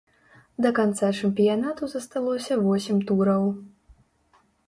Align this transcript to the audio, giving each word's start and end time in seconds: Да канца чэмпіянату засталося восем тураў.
Да 0.65 0.69
канца 0.79 1.09
чэмпіянату 1.25 1.89
засталося 1.93 2.53
восем 2.63 2.97
тураў. 3.11 3.45